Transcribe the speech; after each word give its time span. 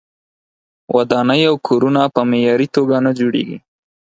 ودانۍ 0.95 1.41
او 1.49 1.55
کورونه 1.67 2.01
په 2.13 2.21
معیاري 2.29 2.67
توګه 2.75 2.95
نه 3.05 3.11
جوړیږي. 3.19 3.57